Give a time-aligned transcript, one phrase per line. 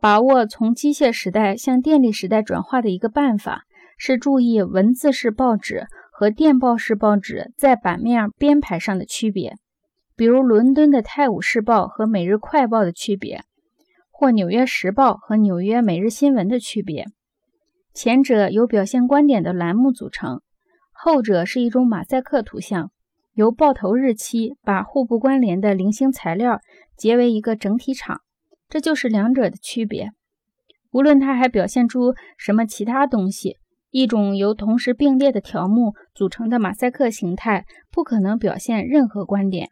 [0.00, 3.64] 把握从机械时代向电力时代转化的一个办法，
[3.96, 9.56] 是注意文字式报纸和电报式报纸在版面编排上的区别，
[10.14, 13.42] 比如伦敦的《泰晤士报》和《每日快报》的区别，
[14.12, 17.06] 或《纽约时报》和《纽约每日新闻》的区别。
[17.92, 20.42] 前者由表现观点的栏目组成，
[20.92, 22.92] 后者是一种马赛克图像，
[23.34, 26.60] 由报头日期把互不关联的零星材料
[26.96, 28.20] 结为一个整体场。
[28.68, 30.10] 这就是两者的区别。
[30.90, 33.56] 无论它还表现出什么其他东西，
[33.90, 39.68] 一种由同时并列的条目组成的马赛克形态不可能表现任何观点。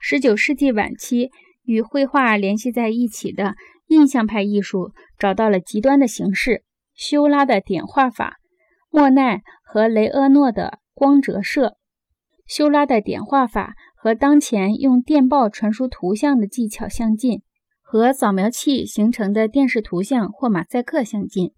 [0.00, 1.30] 十九世纪晚期
[1.64, 3.54] 与绘画联系在一起的
[3.86, 6.64] 印象派艺术找到了极端的形式：
[6.94, 8.38] 修拉的点画法，
[8.90, 11.76] 莫奈和雷厄诺的光折射。
[12.46, 17.42] 修拉的点画法和当前用电报传输图像的技巧相近。
[17.92, 21.50] 和扫描器形成的电视图像或马赛克相近。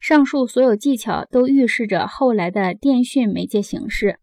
[0.00, 4.18] 上述所有技巧都预示着后来的电讯媒介形式，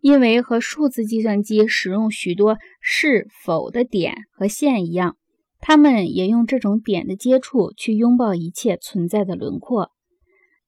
[0.00, 5.16] 因为和数字计算机使用许多是否的点和线一样，
[5.60, 9.92] 他们也用这种点的接触去拥抱一切存在的轮廓。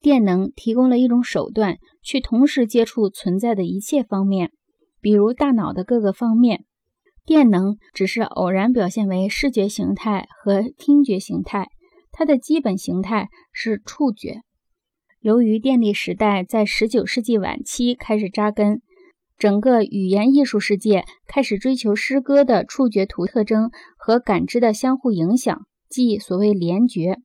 [0.00, 4.52] 电能提供了一种手段，去同时接触存在的一切方面，
[5.00, 6.64] 比如大脑的各个方面。
[7.26, 11.68] 电能只是偶然表现为视觉形态和听觉形态，
[12.12, 14.42] 它的基本形态是触觉。
[15.20, 18.80] 由于电力时代在19世纪晚期开始扎根，
[19.36, 27.18] 整个语言艺术世界开始追求诗歌的触觉图特征和感知的相互影响，即所谓联觉。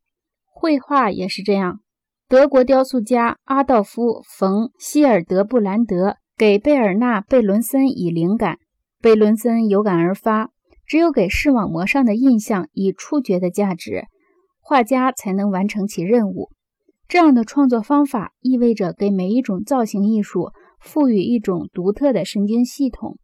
[0.45, 1.79] 绘画也是这样。
[2.27, 8.57] 德国雕塑家阿道夫·冯·希尔德布兰德给贝尔纳·贝伦森以灵感。
[9.01, 10.51] 贝伦森有感而发，
[10.85, 14.03] 只有给视网膜上的印象以触觉的价值，
[14.59, 16.49] 画家才能完成其任务。
[17.07, 23.17] 这样的创作方法意味着给每一种造型艺术赋予一种独特的神经系统，